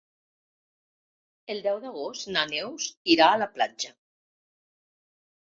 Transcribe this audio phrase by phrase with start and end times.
[1.55, 3.95] El deu d'agost na Neus irà a la platja.